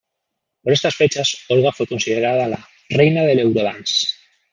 [0.63, 4.07] Por estas fechas, Olga fue considerada la "Reina del Eurodance".